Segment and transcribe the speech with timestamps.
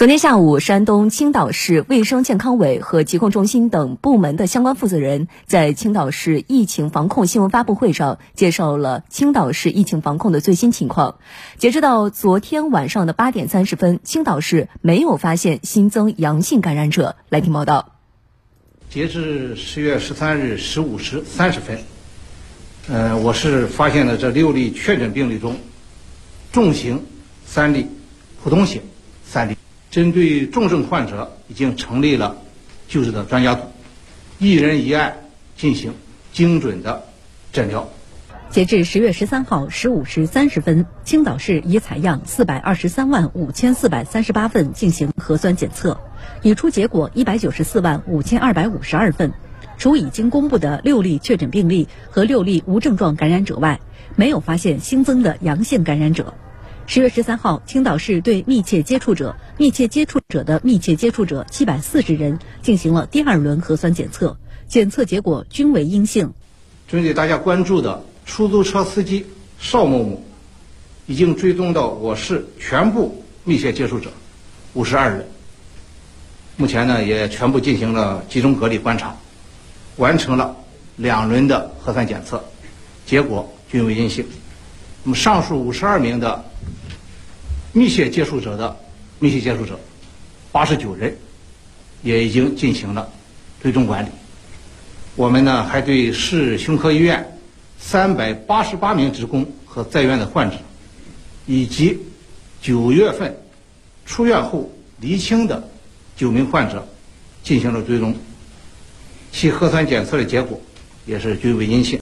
[0.00, 11.18] 昨天下午，山东青岛市卫生健康委和疾控中心等部门的相关负责人在青岛市疫情防控新闻发布会上介绍了青岛市疫情防控的最新情况。
[11.58, 17.16] 截止到昨天晚上的八点三十分，青岛市没有发现新增阳性感染者。
[17.28, 17.96] 来听报道。
[18.88, 21.78] 截至十月十三日十五时三十分，
[22.88, 25.58] 呃，我市发现了这六例确诊病例中，
[26.52, 27.04] 重型
[27.44, 27.86] 三例，
[28.42, 28.80] 普通型
[29.26, 29.56] 三例。
[29.90, 32.36] 针对重症患者，已经成立了
[32.86, 33.62] 救治的专家组，
[34.38, 35.16] 一人一案
[35.56, 35.94] 进行
[36.32, 37.04] 精准的
[37.52, 37.88] 诊疗。
[38.50, 46.00] 截至十月十三号十五时三十分，青岛市已采样四百二十三万五千四百三十八份进行核酸检测，
[46.42, 49.32] 已出结果一百九十四万五千二百五十二份。
[49.76, 53.80] 除已经公布的六例确诊病例和六例无症状感染者外，
[54.14, 56.34] 没有发现新增的阳性感染者。
[56.92, 66.32] 十月十三号，青岛市对密切接触者、密切接触者的密切接触者七百四十人进行了第二轮核酸检测，检测结果均为阴性。
[66.88, 69.24] 针对大家关注的出租车司机
[69.60, 70.24] 邵某某，
[71.06, 74.10] 已经追踪到我市全部密切接触者
[74.74, 75.28] 五十二人，
[76.56, 79.16] 目前呢也全部进行了集中隔离观察，
[79.94, 80.56] 完成了
[80.96, 82.42] 两轮的核酸检测，
[83.06, 84.26] 结果均为阴性。
[85.04, 86.49] 那么上述五十二名的。
[87.72, 88.76] 密切接触者的
[89.18, 89.78] 密切接触者
[90.52, 91.16] 八十九人，
[92.02, 93.08] 也已经进行了
[93.62, 94.08] 追踪管理。
[95.16, 97.38] 我们呢还对市胸科医院
[97.78, 100.56] 三百八十八名职工和在院的患者，
[101.46, 101.98] 以及
[102.60, 103.34] 九月份
[104.04, 105.66] 出院后离清的
[106.16, 106.86] 九名患者
[107.42, 108.14] 进行了追踪，
[109.32, 110.60] 其核酸检测的结果
[111.06, 111.98] 也是均为阴性。